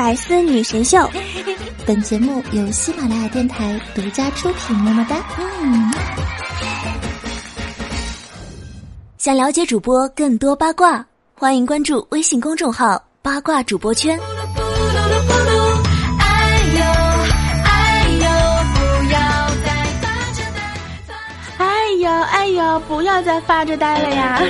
[0.00, 0.98] 百思女神秀，
[1.84, 4.74] 本节目由喜马拉雅电台独家出品。
[4.74, 5.16] 么么哒！
[5.60, 5.92] 嗯。
[9.18, 14.18] 想了解主播更多八卦，欢迎关注微信公众号“八卦主播圈”。
[21.58, 24.40] 哎呦哎呦，不要再发着呆了呀！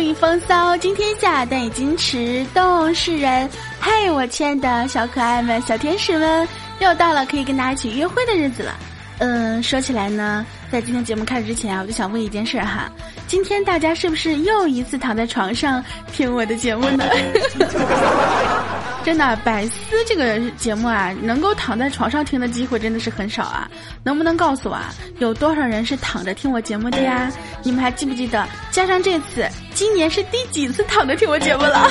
[0.00, 3.46] 不以风骚惊天下，但以矜持动世人。
[3.78, 6.48] 嘿，我亲爱的小可爱们、小天使们，
[6.78, 8.74] 又到了可以跟大家一起约会的日子了。
[9.18, 12.90] 嗯，说起来呢，在今天节目开始之前啊，我就想问一件事哈，
[13.26, 17.04] 今天大家是不是又一次躺在床上听我的节目呢？
[19.02, 19.74] 真的，百思
[20.06, 23.68] 这个节目啊，能够躺在床上听的机会真的是很少啊。
[24.02, 27.30] 能不能告诉我啊，有多少人是躺着听我节目的呀？
[27.62, 28.46] 你们还记不记得？
[28.70, 31.90] 加上这次，今年是第几次躺着听我节目了？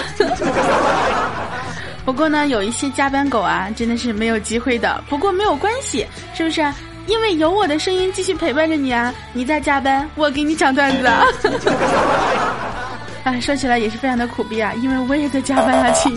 [2.05, 5.03] 不过呢，有一些加班狗啊，真的是没有机会的。
[5.09, 6.65] 不过没有关系，是不是？
[7.07, 9.11] 因为有我的声音继续陪伴着你啊！
[9.33, 11.09] 你在加班，我给你讲段子。
[13.23, 16.15] 哎，说起来也是非常的苦逼啊，因为我也在加班啊，亲。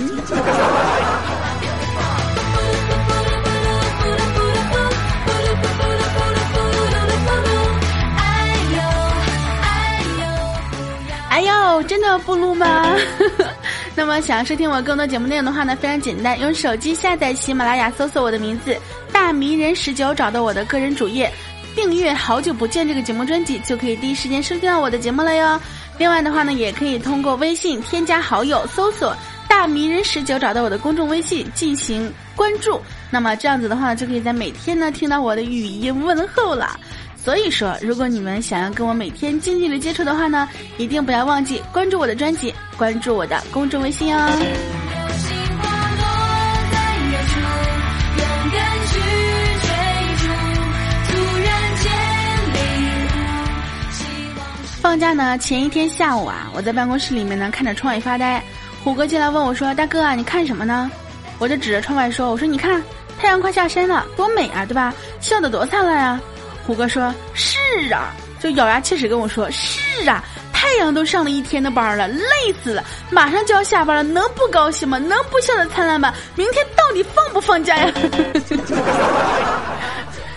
[11.28, 12.94] 哎呦，真的不录吗？
[13.94, 18.74] 那么想要收听我更多节目内容的话呢，非常简单，用手机下载喜马拉雅，搜索我的名字
[19.12, 21.30] “大迷人十九”，找到我的个人主页，
[21.74, 25.60] 订阅《好久不见》这个节目专辑，就可以第一时间收听到我的节目了哟。
[25.98, 29.14] 另外的话呢，也可以通过微信添加好友，搜索
[29.48, 32.80] “大名人十九”，找到我的公众微信进行关注。
[33.10, 36.78] 那么这样子的话，就可以在每天呢听到我的语音问候了。
[37.16, 44.91] 所以说，如果你们想要跟我每天近距离接触的话呢，一定不要忘记关注我的专辑，关注我的公众微信哦。
[54.92, 58.44] 放假呢，前一天下午啊，我在办公室里面呢，看着窗外发呆。
[58.84, 60.90] 虎哥进来问我说：“大哥啊，你看什么呢？”
[61.40, 62.82] 我就指着窗外说：“我说你看，
[63.18, 64.92] 太阳快下山了，多美啊，对吧？
[65.18, 66.20] 笑得多灿烂啊！”
[66.66, 67.58] 虎哥说：“是
[67.90, 70.22] 啊，就咬牙切齿跟我说：是啊，
[70.52, 72.26] 太阳都上了一天的班了，累
[72.62, 74.98] 死了，马上就要下班了，能不高兴吗？
[74.98, 76.12] 能不笑得灿烂吗？
[76.36, 77.90] 明天到底放不放假呀？”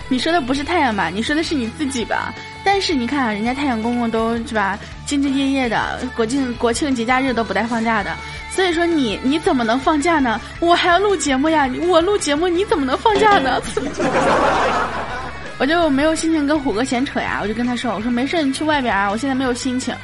[0.08, 1.10] 你说的不是太阳吧？
[1.12, 2.32] 你说的是你自己吧？
[2.64, 8.10] 但是你看啊，人家太阳公公都是吧，兢兢业业的，国庆国庆节假日都不带放假的。
[8.50, 10.40] 所以说你你怎么能放假呢？
[10.60, 11.68] 我还要录节目呀！
[11.88, 13.60] 我录节目你怎么能放假呢？
[15.58, 19.94] 我就没有心情跟虎哥闲扯呀，我就跟他说：“我说没事，你去外边啊，我现在没有心情。”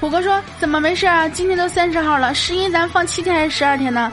[0.00, 1.28] 虎哥说：“怎么没事啊？
[1.28, 4.10] 今天都三十号了，十一咱放七天还是十二天呢？”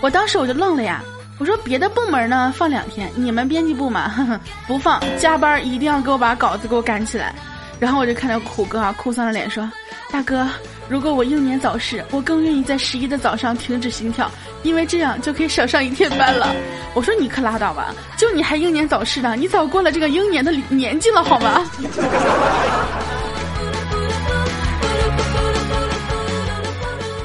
[0.00, 1.02] 我当时我就愣了呀。
[1.38, 4.12] 我说别的部门呢放两天，你们编辑部嘛
[4.66, 7.32] 不放，加班一定要给我把稿子给我赶起来。
[7.78, 9.70] 然后我就看到虎哥啊哭丧着脸说
[10.10, 10.48] ：“大哥，
[10.88, 14.28] 如果我英年早逝，我更愿意在十一的早上停止心跳，
[14.64, 16.52] 因为这样就可以少上一天班了。”
[16.92, 21.64] 我说你可拉倒吧，就你还英年早逝呢，你早过了这个英年的年纪了好吗？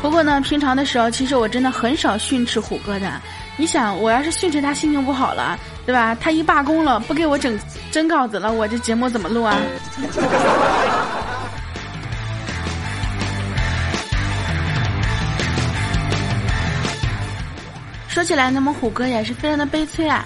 [0.03, 3.11] 不过呢，平常的时候其实我真的很少训斥虎哥的。
[3.55, 6.15] 你想，我要是训斥他心情不好了，对吧？
[6.19, 7.57] 他一罢工了，不给我整
[7.91, 9.55] 真稿子了，我这节目怎么录啊？
[18.07, 20.25] 说起来，那么虎哥也是非常的悲催啊。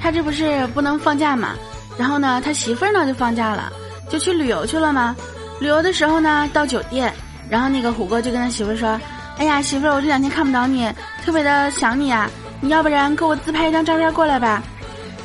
[0.00, 1.54] 他这不是不能放假嘛？
[1.96, 3.72] 然后呢，他媳妇儿呢就放假了，
[4.10, 5.14] 就去旅游去了嘛。
[5.60, 7.12] 旅游的时候呢，到酒店，
[7.48, 9.00] 然后那个虎哥就跟他媳妇儿说
[9.38, 10.88] ：“哎呀，媳妇儿，我这两天看不着你，
[11.24, 12.28] 特别的想你啊。”
[12.64, 14.62] 你要不然给我自拍一张照片过来吧，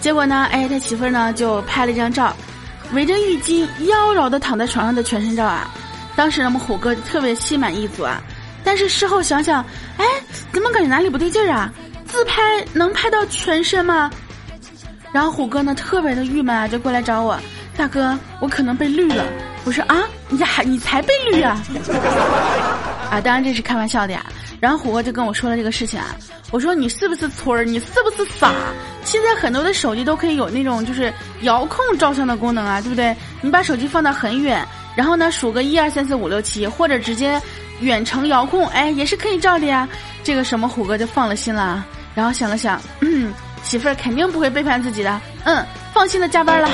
[0.01, 2.35] 结果呢，哎，他媳妇儿呢就拍了一张照，
[2.91, 5.65] 围着浴巾妖娆的躺在床上的全身照啊。
[6.17, 8.21] 当时呢，我们虎哥特别心满意足啊。
[8.61, 9.63] 但是事后想想，
[9.95, 10.05] 哎，
[10.51, 11.71] 怎么感觉哪里不对劲儿啊？
[12.05, 12.41] 自拍
[12.73, 14.11] 能拍到全身吗？
[15.13, 17.39] 然后虎哥呢特别的郁闷啊，就过来找我，
[17.77, 19.23] 大哥，我可能被绿了。
[19.63, 19.95] 我说啊，
[20.27, 21.63] 你还你才被绿啊？
[23.09, 24.25] 啊，当然这是开玩笑的呀。
[24.59, 26.15] 然后虎哥就跟我说了这个事情啊，
[26.51, 27.63] 我说你是不是村儿？
[27.63, 28.51] 你是不是傻？
[29.05, 33.15] 现在很多的手机都可以有那种就是遥控照相的功能啊，对不对？
[33.41, 34.65] 你把手机放到很远，
[34.95, 37.41] 然后呢数个一二三四五六七，或者直接
[37.79, 39.87] 远程遥控，哎，也是可以照的呀。
[40.23, 43.33] 这个什么虎哥就放了心了，然后想了想，嗯，
[43.63, 46.69] 媳妇儿肯定不会背叛自己的，嗯，放心的加班了。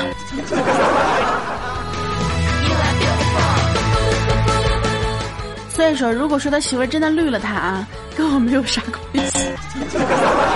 [5.76, 7.86] 所以说，如果说他媳妇真的绿了他啊，
[8.16, 8.80] 跟我没有啥
[9.12, 9.38] 关系。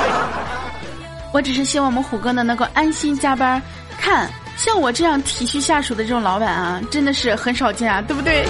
[1.31, 3.61] 我只是希望我们虎哥呢能够安心加班。
[4.00, 8.46] 看，像我这样体恤下属的这种老板啊，真的是很少见啊，对不对？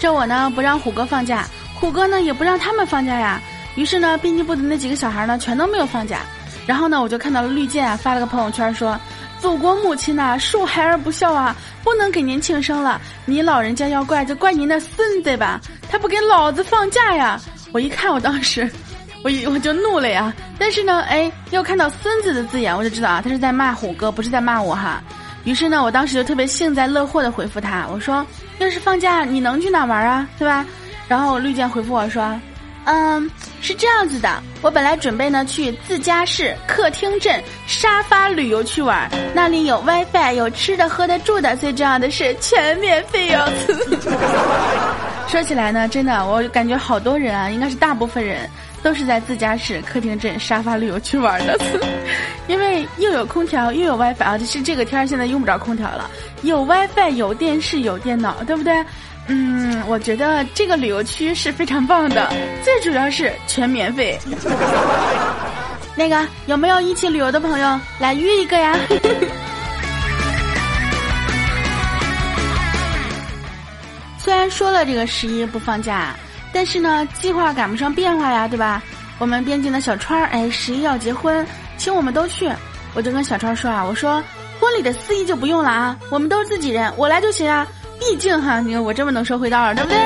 [0.00, 1.44] 这我呢不让虎哥放假，
[1.74, 3.38] 虎哥呢也不让他们放假呀。
[3.74, 6.20] 于是呢，编辑部的那几个小孩呢全都没有放假。
[6.66, 8.98] 然后呢，我就看到了绿箭啊发了个朋友圈说
[9.44, 12.98] ：“祖国母亲呐，恕孩儿不孝啊，不能给您庆生了。
[13.26, 15.60] 你老人家要怪就怪您的孙子吧，
[15.90, 17.38] 他不给老子放假呀！”
[17.70, 18.66] 我一看，我当时，
[19.22, 20.32] 我一我就怒了呀。
[20.58, 25.02] 但是呢，哎，又看到“孙子”的字眼，我就知道啊，他是在骂虎哥，不是在骂我哈。
[25.44, 28.24] 于是呢，我当时就特别幸灾乐祸的回复他，我说
[28.60, 30.26] ：“要是放假，你能去哪玩啊？
[30.38, 30.64] 对吧？”
[31.06, 32.34] 然后绿箭回复我说。
[32.84, 33.30] 嗯，
[33.62, 43.40] 是这样子的，我本来准备呢去自家市客厅镇沙发旅游去玩，那里有 WiFi，有吃的、喝的、住的，最重要的是全免费哟。
[45.26, 48.48] 说起来呢，真的，我感觉好多人啊，应该是大部分人
[48.82, 51.58] 都是在自家市客厅镇沙发旅游去玩的，
[52.46, 56.08] 因为又有空调又有 WiFi 啊，就是这个天现在用不着空调了，
[56.42, 58.84] 有 WiFi，有电视，有电脑，对不对？
[59.26, 62.30] 嗯，我觉得这个旅游区是非常棒的，
[62.62, 64.18] 最主要是全免费。
[65.96, 68.76] 那个有没有一起旅游的朋友来约一个呀？
[74.18, 76.14] 虽然说了这个十一不放假，
[76.52, 78.82] 但是呢，计划赶不上变化呀，对吧？
[79.18, 82.50] 我们边境的小川儿，哎，十一要结婚，请我们都去。
[82.94, 84.22] 我就跟小川说啊，我说
[84.58, 87.66] 婚礼的司仪就不用了啊，我们都是自己人，我来就行啊。
[87.98, 89.98] 毕竟哈，你看我这么能说会道，对不对？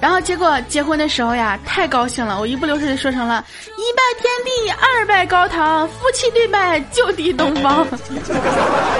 [0.00, 3.44] 然后结果结婚的时候呀，太高兴了，我一不留神就说成了
[3.78, 7.86] “一拜天地，二拜高堂，夫妻对拜就地洞房”。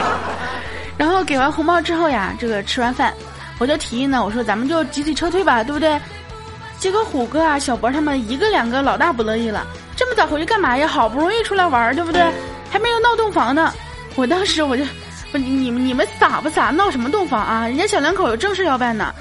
[0.96, 3.12] 然后给完红包之后呀，这个吃完饭，
[3.58, 6.00] 我就提议呢，我说咱们就集体撤退吧，对不对？
[6.78, 9.66] 结果虎哥啊、小博他们一个两个老大不乐意了，
[9.96, 10.86] 这么早回去干嘛呀？
[10.86, 12.22] 好不容易出来玩，对不对？
[12.70, 13.74] 还没有闹洞房呢。
[14.14, 14.84] 我当时我就。
[15.32, 16.66] 不，你们你们傻不傻？
[16.70, 17.66] 闹什么洞房啊？
[17.66, 19.12] 人家小两口有正事要办呢。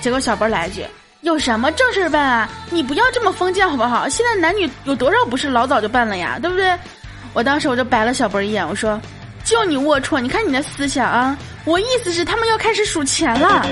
[0.00, 0.84] 结果小波来一句
[1.22, 2.48] ：“有什么正事办啊？
[2.70, 4.08] 你不要这么封建好不好？
[4.08, 6.38] 现在男女有多少不是老早就办了呀？
[6.42, 6.76] 对不对？”
[7.32, 9.00] 我当时我就白了小波一眼，我说
[9.44, 10.18] ：“就你龌龊！
[10.18, 11.38] 你看你的思想啊！
[11.64, 13.64] 我意思是他们要开始数钱了。”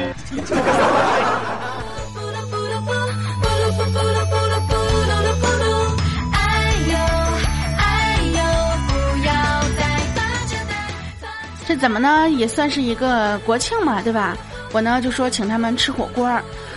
[11.78, 12.28] 怎么呢？
[12.30, 14.36] 也算是一个国庆嘛，对吧？
[14.72, 16.28] 我呢就说请他们吃火锅。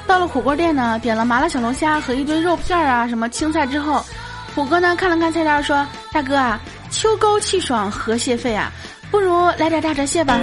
[0.07, 4.03] 到了火锅店呢，点了麻辣小龙虾和一堆肉片儿啊，什么青菜之后，
[4.55, 6.59] 虎哥呢看了看菜单，说：“大哥啊，
[6.89, 8.71] 秋高气爽，何蟹肺啊？
[9.09, 10.39] 不如来点大闸蟹吧。”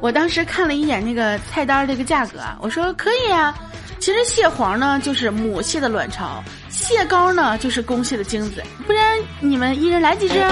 [0.00, 3.54] 我当时看了一眼那个菜单这个价格啊，我说可以啊。
[3.98, 10.42] 其实蟹黄呢就是母蟹的卵巢，蟹膏呢就是公蟹的精子，不然你们一人来几只？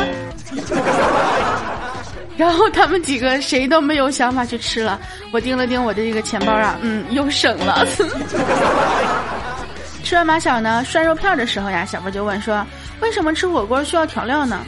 [2.38, 4.98] 然后他们几个谁都没有想法去吃了。
[5.32, 7.84] 我盯了盯我的这个钱包啊，嗯，又省了。
[10.04, 12.64] 吃完马小呢涮肉片的时候呀，小波就问说
[13.02, 14.64] ：“为什么吃火锅需要调料呢？”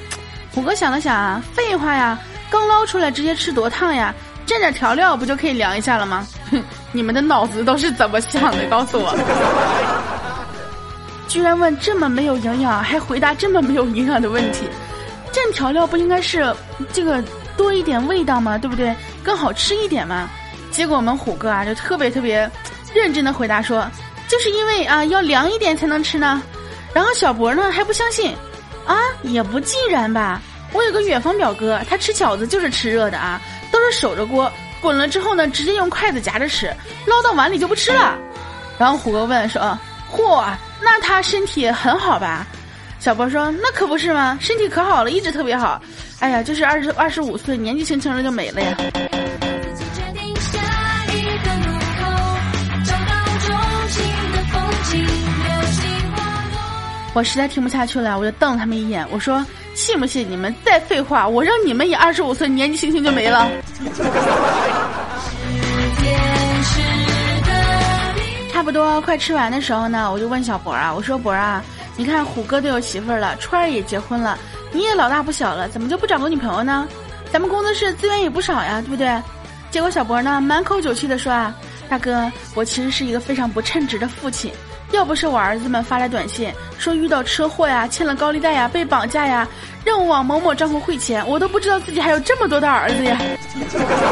[0.53, 2.19] 虎哥想了想啊，废话呀，
[2.51, 4.13] 刚捞出来直接吃多烫呀，
[4.45, 6.27] 蘸点调料不就可以凉一下了吗？
[6.51, 8.67] 哼，你们的脑子都是怎么想的？
[8.69, 9.17] 告诉我。
[11.29, 14.67] 居然问这么没有营养，还回答这么没有营养的问题，
[15.33, 16.53] 蘸调料不应该是
[16.93, 17.23] 这个？
[17.61, 18.97] 多一点味道嘛，对不对？
[19.23, 20.31] 更好吃一点嘛。
[20.71, 22.51] 结果我们虎哥啊，就特别特别
[22.95, 23.87] 认真的回答说，
[24.29, 26.43] 就是因为啊要凉一点才能吃呢。
[26.95, 28.35] 然后小博呢还不相信，
[28.87, 30.41] 啊也不尽然吧。
[30.73, 33.39] 我有个远房表哥，他吃饺子就是吃热的啊，
[33.71, 34.51] 都是守着锅
[34.81, 36.75] 滚了之后呢，直接用筷子夹着吃，
[37.05, 38.17] 捞到碗里就不吃了。
[38.79, 39.79] 然后虎哥问说，
[40.11, 40.51] 嚯，
[40.81, 42.47] 那他身体很好吧？
[43.01, 44.37] 小波说：“那可不是吗？
[44.43, 45.81] 身体可好了，一直特别好。
[46.19, 48.77] 哎呀，就是二十二十五岁，年纪轻轻的就没了呀。”
[57.13, 63.49] 我实在听不下去了，我就瞪他们一眼，我说：“信不信你们再废话，我让你们也二十五岁，年纪轻轻就没了。”
[68.53, 71.65] 差不多快吃完的时候呢，我就问小博啊，我说：“博啊。”
[71.97, 74.39] 你看虎哥都有媳妇儿了，川儿也结婚了，
[74.73, 76.89] 你也老大不小了，怎么就不找个女朋友呢？
[77.33, 79.09] 咱们工作室资源也不少呀，对不对？
[79.71, 81.55] 结果小博呢，满口酒气的说啊，
[81.89, 84.51] 大哥，我其实是一个非常不称职的父亲，
[84.93, 89.47] 要不是我儿子们发来短信说遇到车祸呀，欠了高利贷呀，被绑架呀，
[89.85, 93.19] 让我往某某账户汇钱，我都不知道自己还有这么多的儿子呀。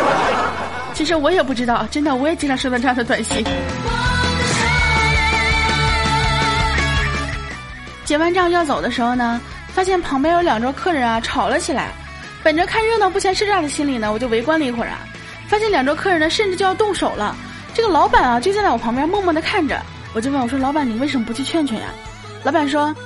[0.94, 3.44] 其实我也不知道，真的，我也经常收到这样的短信。
[8.08, 9.38] 结完账要走的时候呢，
[9.74, 11.90] 发现旁边有两桌客人啊吵了起来。
[12.42, 15.00] 本着看热闹不嫌事大的心理呢，我就围观了一会儿啊，
[15.46, 17.36] 发现两桌客人呢甚至就要动手了。
[17.74, 19.78] 这个老板啊就站在我旁边默默的看着，
[20.14, 21.88] 我就问我说：“老板，你为什么不去劝劝呀？”
[22.44, 22.96] 老板说：“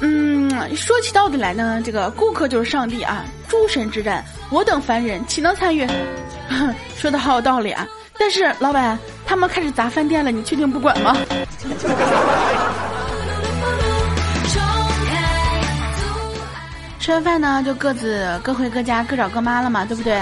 [0.00, 5.86] 嗯，说起道理来呢，这个顾客就是上帝啊，诸神之战，我等凡人岂能参与？”
[6.96, 7.86] 说的好有道理啊！
[8.18, 11.14] 但是老板他们开始砸饭店了，你确定不管吗？
[17.06, 20.20] 吃完饭呢，就各自各回各家，各找各妈了嘛，对不对？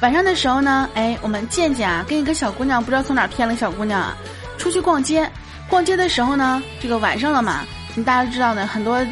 [0.00, 4.16] 晚上的时候呢，哎，我们健健啊，跟一个小姑娘不知道从哪儿骗了小姑娘啊，
[4.56, 5.30] 出去逛街。
[5.68, 7.60] 逛街的时候呢，这个晚上了嘛，
[7.94, 9.06] 你大家都知道呢，很多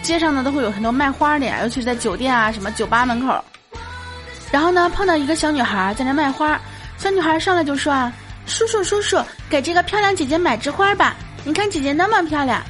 [0.00, 3.44] 街上呢都会有很多卖花的呀，尤其是在酒店啊、什么酒吧门口。
[4.50, 6.58] 然后呢，碰到一个小女孩在那卖花，
[6.96, 8.10] 小女孩上来就说啊
[8.48, 12.62] ：“叔叔叔叔，给这个漂亮姐姐买枝花吧，你看姐姐那么漂亮。”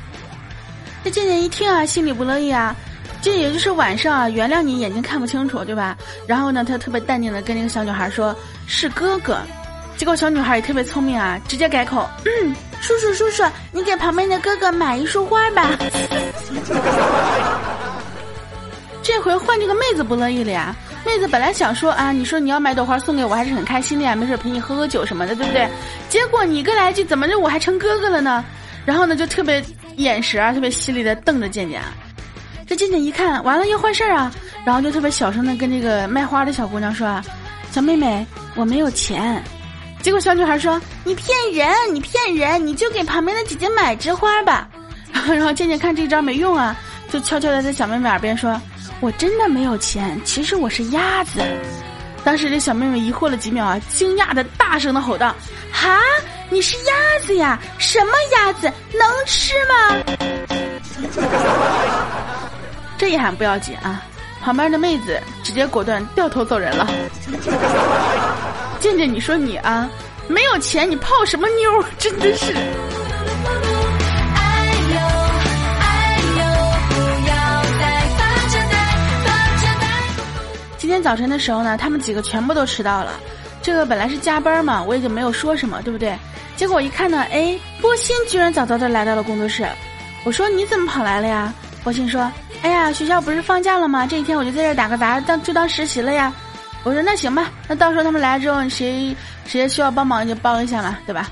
[1.04, 2.74] 这健健一听啊，心里不乐意啊。
[3.24, 5.96] 这也就是晚上啊，原谅你眼睛看不清楚，对吧？
[6.26, 8.36] 然后呢，他特别淡定的跟那个小女孩说
[8.68, 9.38] ：“是哥哥。”
[9.96, 15.70] 结果小女孩也特别聪明啊，直接改口：“嗯，叔叔叔叔，你给旁边的哥哥买一束花吧。
[19.02, 20.76] ”这回换这个妹子不乐意了呀。
[21.06, 25.66] 妹子本来想说啊，你说你要买朵花送给我，还是很开心的呀，没事陪你喝喝酒什么的，对不对？
[26.10, 28.44] 结果你一个来句，怎么着我还成哥哥了呢？
[28.84, 29.64] 然后呢，就特别
[29.96, 31.80] 眼神啊，特别犀利的瞪着健健。
[32.66, 34.32] 这静静一看，完了要坏事儿啊，
[34.64, 37.20] 然后就特别小声的跟这个卖花的小姑娘说
[37.70, 39.42] ：“小妹妹，我没有钱。”
[40.02, 44.68] 结果小女孩说：“你骗人，你骗人，你就给旁边的姐姐买枝花吧。
[45.28, 46.76] ”然后静静看这招没用啊，
[47.10, 48.60] 就悄悄的在小妹妹耳边说
[49.00, 51.40] ：“我真的没有钱，其实我是鸭子。”
[52.24, 55.34] 当时这小妹妹疑惑了几秒啊，惊讶的大声的吼道
[55.70, 56.00] ：“哈，
[56.48, 56.92] 你是鸭
[57.26, 57.58] 子呀？
[57.78, 58.72] 什么鸭子？
[58.98, 59.74] 能吃吗？”
[62.96, 64.02] 这一喊不要紧啊，
[64.40, 66.88] 旁边的妹子直接果断掉头走人了。
[68.80, 69.88] 静静，你说你啊，
[70.28, 71.84] 没有钱你泡什么妞？
[71.98, 72.54] 真的是。
[80.78, 83.12] 今天早晨的时候呢，他们几个全部都迟到了。
[83.62, 86.14] 这个本来是加班嘛，我也就没有说什么，对不对？
[86.56, 89.66] 结果一看呢，哎，波心居然早早的来到了工作室。
[90.24, 91.52] 我说你怎么跑来了呀？
[91.82, 92.30] 波心说。
[92.64, 94.06] 哎呀，学校不是放假了吗？
[94.06, 96.32] 这一天我就在这打个杂，当就当实习了呀。
[96.82, 101.30] 我说那行吧，那到时候他们来了之后，谁谁需要帮忙就帮一下嘛，对吧？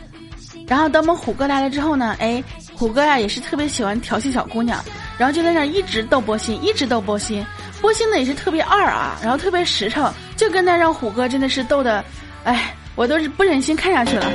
[0.68, 4.78] 然后等我们虎哥来了之后呢，哎，虎哥呀也是特别喜欢调戏小姑娘，
[5.16, 7.42] 然后就在那一直逗波心，一直逗波心。
[7.80, 12.04] 波心呢也是特别二啊，然后特别实诚，就跟那让虎哥真的是逗的，
[12.44, 14.30] 哎，我都是不忍心看下去了。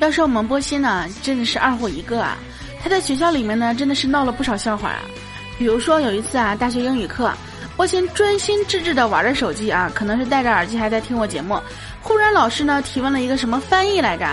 [0.00, 2.36] 要说我们波心呢，真的是二货一个啊。
[2.82, 5.02] 他在学校里面呢，真的是闹了不少笑话啊。
[5.58, 7.32] 比如说有一次啊，大学英语课，
[7.76, 11.58] 波心专心致志的玩着手机啊，可能是戴着耳机还在听我节目。
[12.00, 14.26] 忽然老师呢提问了一个什么翻译来着？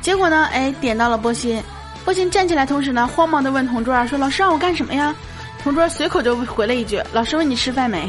[0.00, 1.60] 结果呢，哎，点到了波心。
[2.04, 5.14] 波心站起来，同时呢，慌忙的问同桌啊，说：“老师让我干什么呀？”
[5.62, 8.08] 同桌随口就回了一句：“老师问你吃饭没？”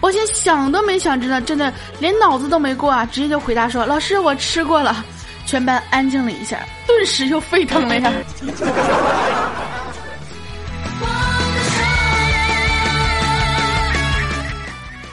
[0.00, 5.04] 波心想都没想，真的真的连脑子都没过啊，直接就回答说：“老师，我吃过了。”
[5.46, 8.12] 全班安静了一下，顿时又沸腾了呀！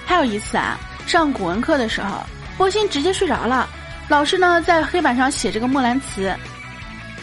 [0.05, 2.23] 还有一次啊，上古文课的时候，
[2.57, 3.67] 波心直接睡着了。
[4.07, 6.35] 老师呢在黑板上写这个木兰辞，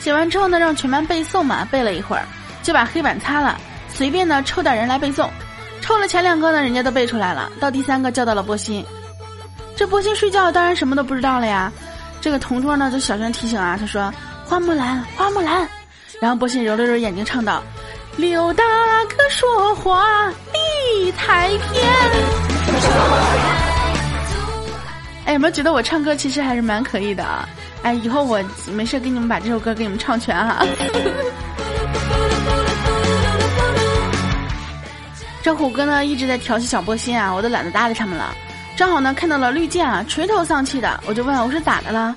[0.01, 2.25] 写完之后呢，让全班背诵嘛，背了一会儿，
[2.63, 5.29] 就把黑板擦了，随便呢抽点人来背诵。
[5.81, 8.85] 抽了前两个呢，人家都背出来了，到第三个叫到了波心。
[9.77, 11.73] 这波心睡觉当然什么都不知道了呀。
[12.21, 14.13] 这个同桌呢，就小声提醒啊，他说
[14.45, 15.67] ：“花木兰，花木兰。”
[16.21, 17.63] 然后波心揉了揉眼睛，唱道
[18.19, 18.65] ：“刘大
[19.05, 21.87] 哥说话理太偏。”
[25.27, 27.49] 哎，有没有觉得我唱歌其实还是蛮可以的啊？
[27.83, 30.67] 哎，以后我没事给你们把这首歌给你们唱全哈。
[35.41, 38.35] 这虎哥呢一直在调戏小波心啊，我都懒得搭理他们了。
[38.79, 42.15] 正好呢，看到了绿箭啊，垂头丧气的，我就问我说咋的了？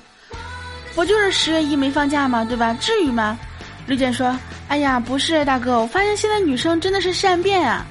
[0.94, 2.44] 不就是十月一没放假吗？
[2.44, 2.72] 对吧？
[2.78, 3.36] 至于吗？
[3.84, 4.38] 绿箭说
[4.70, 7.84] ：“哎呀，不是大哥，我发现现在女生真的是善变啊。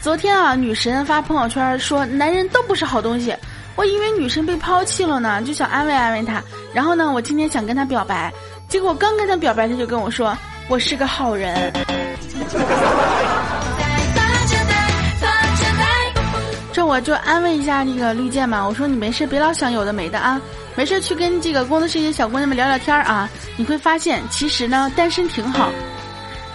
[0.00, 3.32] 昨天啊，女神发朋友圈说男人都不是好东西，
[3.76, 6.42] 我以为女神被抛弃了呢，就想安慰安慰她。
[6.74, 8.32] 然后呢，我今天想跟她表白，
[8.68, 11.72] 结果刚跟她表白，她就跟我说我是个好人。”
[16.86, 20.40] 我就安慰一下那个绿箭嘛，我说你没事别老想有的没的啊，
[20.76, 25.70] 没事去跟这个工作室一些小姑娘们聊聊天啊，你会发现其实呢单身挺好。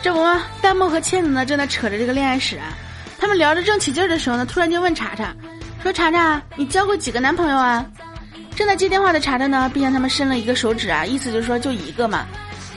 [0.02, 2.74] 这不嘛，弹幕和倩子呢正在扯着这个恋爱史啊。
[3.20, 5.36] 他们聊着正起劲儿的时候呢，突然间问查查，
[5.84, 7.86] 说查查，你交过几个男朋友啊？
[8.56, 12.26] 正在接电话的查查呢，并向他们伸了一个手指啊，意思就是说就一个嘛。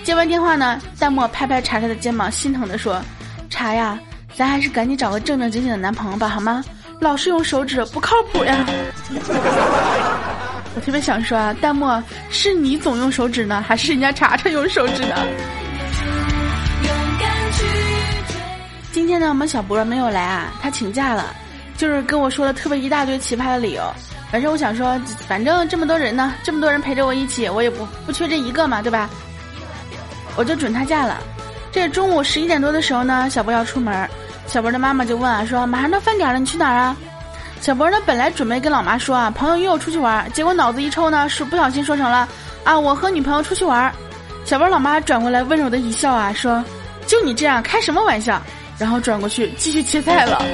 [0.03, 3.01] 接完电话呢，弹幕拍拍查查的肩膀，心疼的说
[3.49, 3.99] ：“查呀，
[4.37, 6.63] 咱还是赶紧找个正正经经的男朋友吧，好吗？
[7.01, 8.65] 老是用手指不靠谱呀。
[10.77, 11.87] ”我特别想说啊，弹幕
[12.31, 15.15] 是你总用手指呢，还是人家查查用手指呢？
[18.91, 21.35] 今天呢，我们小博没有来啊，他请假了，
[21.77, 23.83] 就是跟我说了特别一大堆奇葩的理由。
[24.33, 29.09] 反正我想说，反正这么多人呢，这么多人陪着我一起，我也不不缺这一个嘛，对吧？
[30.37, 31.19] 我就准他假了。
[31.71, 34.09] 这中午十一点多的时候呢，小博要出门，
[34.47, 36.97] 小博的妈妈就问啊，说马上到饭点了，你去哪儿啊？
[37.61, 42.29] 小博呢本来准备跟老妈说啊，朋友约我出去玩，结果脑子一抽呢，是不小心说成了
[42.63, 43.93] 啊，我和女朋友出去玩。
[44.45, 46.63] 小博老妈转过来温柔的一笑啊，说
[47.07, 48.41] 就你这样开什么玩笑？
[48.79, 50.45] 然后转过去继续切菜了。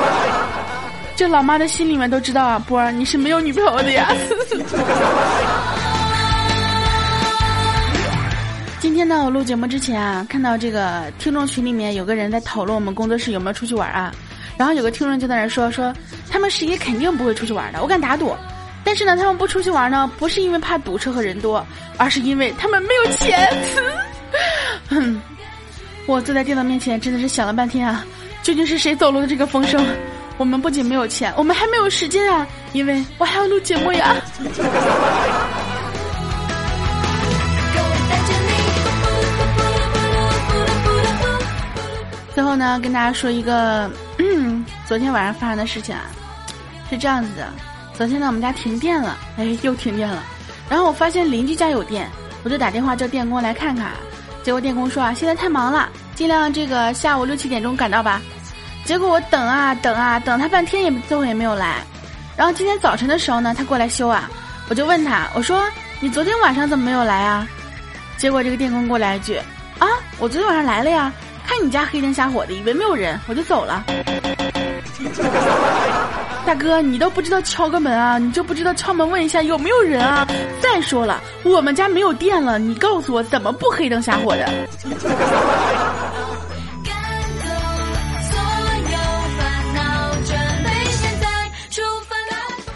[1.16, 4.08] 这老妈的心里面都知道啊，波儿你是没有女朋友的呀。
[9.00, 14.14] 天呢，我录节目之前啊，看到这个听众群里面有个人在讨论我们工作室有没有出去玩啊，
[14.58, 15.90] 然后有个听众就在那说说
[16.28, 18.36] 他们十一肯定不会出去玩的，我敢打赌。
[18.84, 21.66] 但是呢，他们不出去玩呢，不是因为怕堵车和人多，
[21.96, 23.48] 而是因为他们没有钱。
[24.90, 25.18] 哼。
[26.04, 28.04] 我坐在电脑面前，真的是想了半天啊，
[28.42, 29.82] 究竟是谁走漏的这个风声？
[30.36, 34.14] 我们不仅没有钱，我们还没有时间啊，因为我还要录节目呀。
[42.40, 43.90] 最后呢，跟大家说一个
[44.88, 46.04] 昨天晚上发生的事情啊，
[46.88, 47.46] 是这样子的：
[47.92, 50.22] 昨天呢，我们家停电了，哎，又停电了。
[50.66, 52.08] 然后我发现邻居家有电，
[52.42, 53.90] 我就打电话叫电工来看看。
[54.42, 58.22] 结果电工说啊，现在太忙了，尽量这个下午六七点钟赶到吧。
[58.86, 61.82] 结果我等啊等啊等他半天也最后也没有来。
[62.38, 64.30] 然后今天早晨的时候呢，他过来修啊，
[64.70, 65.68] 我就问他，我说
[66.00, 67.46] 你昨天晚上怎么没有来啊？
[68.16, 69.36] 结果这个电工过来一句
[69.78, 69.86] 啊，
[70.18, 71.12] 我昨天晚上来了呀，
[71.50, 73.84] 看你家黑灯瞎火的，以为没有人，我就走了。
[76.46, 78.18] 大哥，你都不知道敲个门啊？
[78.18, 80.24] 你就不知道敲门问一下有没有人啊？
[80.60, 84.48] 再说了，我们家没有电了，你告诉我怎么不黑灯瞎火的？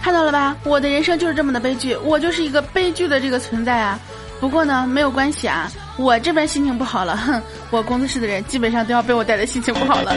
[0.03, 3.97] 看到了吧，我的人生就是这么的悲剧，我就是一个悲剧的这个存在啊。
[4.45, 10.15] 不过呢，没有关系啊，我这边心情不好了，哼，我工作室的人基本上都要被我带的心情不好了。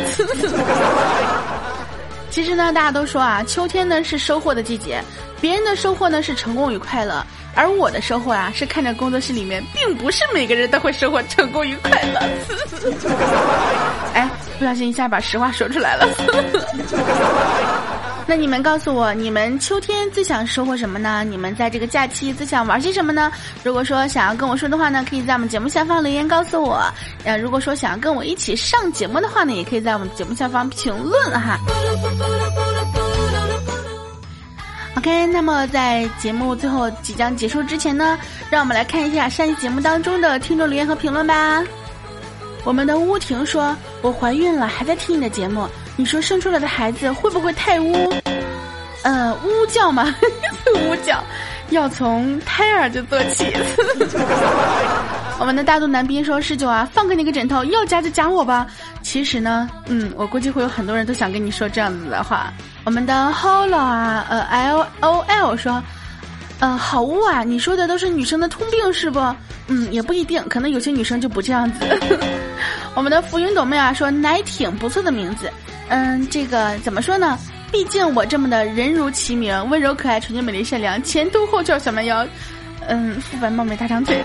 [2.29, 5.01] 其实呢，大家都说啊，秋天呢是收获的季节，
[5.39, 12.19] 别人的收获呢是成功与快乐，而我的收获啊是看着工作室里面，并不是每个人都会收获成功与快乐。
[14.13, 16.05] 哎，不小心一下把实话说出来了。
[18.29, 21.23] 那你们告诉我，你们秋天最想收获什么呢？
[21.23, 23.31] 你们在这个假期最想玩些什么呢？
[23.63, 26.83] 如果说想要跟我说的话呢，可以在我们节目下方留言告诉我。
[27.23, 31.57] 呃，如果说想要跟我一起上节目的话呢，也可以在我们节目下方评论哈。
[34.97, 41.63] OK，那么在节目最后即将结束之前呢，让我们来看一下上期节目当中的听众留言和评论吧。
[42.63, 48.13] 我们的乌婷说：“我怀孕了，还在听你的节目。”你说生出来的孩子会不会太污？
[49.03, 50.13] 嗯，污叫吗？
[50.75, 51.23] 污叫，
[51.69, 53.51] 要从胎儿就做起。
[55.39, 58.67] 我们的大肚男兵说：“十九啊，放给你个枕头，要夹就夹我吧。”
[59.01, 62.51] 其实呢，嗯，我估计会有很多人都想跟你说这样子的话。
[62.83, 65.81] 我们的 Holo 啊，呃，L O L 说
[66.59, 67.43] ：“嗯，好污啊！
[67.43, 69.19] 你说的都是女生的通病是不？
[69.67, 71.85] 嗯，也不一定，可能有些女生就不这样子。
[72.95, 75.51] ”我们的浮云朵妹啊说：“奶挺不错的名字。”
[75.89, 77.37] 嗯，这个怎么说呢？
[77.71, 82.25] 毕竟我这么的人如其名，温柔可爱、纯洁美丽善良，前凸后翘小蛮腰，
[82.87, 84.23] 嗯，肤白貌美大长腿。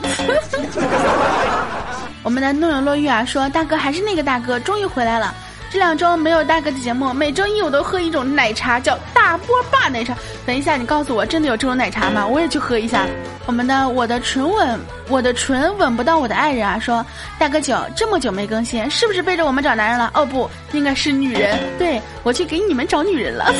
[2.23, 5.35] 我们的诺永落玉啊说：“大哥还是那个大哥，终于回来了。
[5.73, 10.15] 这两周没有大哥的节目，每周一我都喝一种奶茶，叫大波霸奶茶。
[10.45, 12.27] 等一下，你告诉我，真的有这种奶茶吗？
[12.27, 13.07] 我也去喝一下。”
[13.47, 16.79] 我们的我的唇吻，我的唇吻不到我的爱人啊！
[16.79, 17.05] 说
[17.39, 20.11] 大哥九这么久没更新，是不是背着我们找男人了？
[20.15, 21.59] 哦不，应该是女人。
[21.79, 23.53] 对我去给你们找女人了。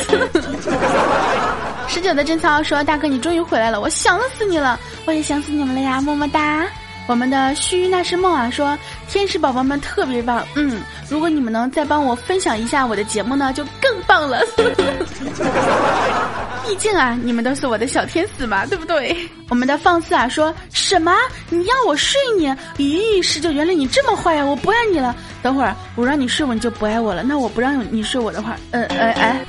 [1.89, 6.63] 十九的贞操说大哥你终于回来了，我想死你了，我也想死你们了呀，么么哒。
[7.07, 8.77] 我们的须那是梦啊说
[9.09, 14.41] 天使宝宝们特别棒，嗯，如果你们能再帮我分享一下我的节目呢，就更棒了。
[16.65, 19.15] 毕竟啊，你们都是我的小天使嘛，对不对？
[19.49, 21.13] 我们的放肆啊，说什么？
[21.49, 22.47] 你要我睡你？
[22.77, 24.45] 咦，十九，原来你这么坏呀！
[24.45, 25.13] 我不爱你了。
[25.41, 27.21] 等会儿我让你睡我，你就不爱我了。
[27.21, 29.45] 那我不让你睡我的话，呃呃哎，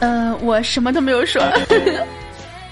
[0.00, 1.42] 呃，我什么都没有说。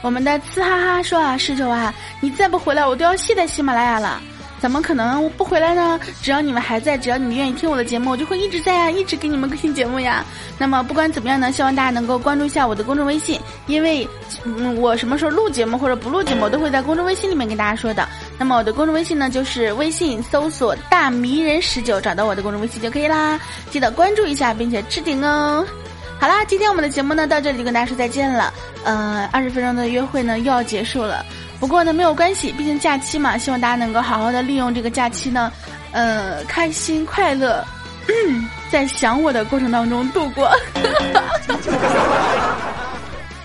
[0.04, 4.20] 我们的呲哈哈说啊，十九啊，你再不回来，我都要卸载喜马拉雅了。
[4.60, 5.98] 怎么可能我不回来呢？
[6.20, 10.22] 只要你们还在，只要你们愿意听我的节目，我就会一直在啊，一直给你们更新节目呀。
[10.58, 14.06] 那么不管怎么样呢，希望大家能够关注一下我的公众微信，因为
[14.44, 18.06] 嗯，我什么时候录节目或者不录节目，我都会在公众微信里面跟大家说的。
[18.38, 23.40] 那么我的公众微信呢，就是微信搜索“大迷人十九”，找到我的公众微信就可以啦。
[23.70, 25.64] 记得关注一下，并且置顶哦。
[26.24, 28.50] 好啦，今天我们的节目呢到这里就跟大家说再见了。
[28.82, 31.22] 呃，二十分钟的约会呢又要结束了。
[31.60, 35.52] 不过呢，没有关系，毕竟假期嘛，希望大家能够好好的利用这个假期呢，
[35.92, 37.62] 呃，开心快乐，
[38.70, 40.48] 在想我的过程当中度过。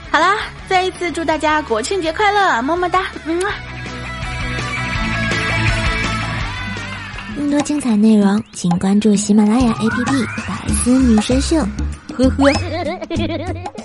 [0.09, 0.37] 好啦，
[0.69, 3.37] 再一次祝大家国庆节快乐，么么哒，嗯。
[7.35, 10.05] 更多精彩内容，请关注喜马拉雅 APP
[10.47, 11.57] 《百思女神秀》，
[12.19, 13.78] 呵呵。